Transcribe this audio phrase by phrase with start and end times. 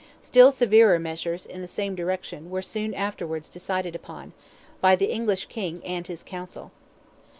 [0.23, 4.33] Still severer measures, in the same direction, were soon afterwards decided upon,
[4.81, 6.71] by the English King and his council.